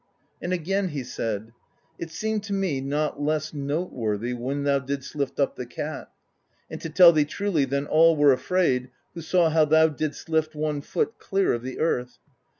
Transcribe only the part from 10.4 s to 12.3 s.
one foot clear of the earth.